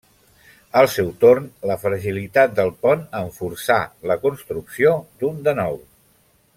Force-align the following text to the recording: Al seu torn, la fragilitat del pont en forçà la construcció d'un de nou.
Al 0.79 0.87
seu 0.93 1.11
torn, 1.23 1.45
la 1.71 1.75
fragilitat 1.83 2.55
del 2.61 2.73
pont 2.87 3.05
en 3.21 3.29
forçà 3.37 3.77
la 4.13 4.19
construcció 4.27 4.99
d'un 5.23 5.41
de 5.49 5.59
nou. 5.63 5.79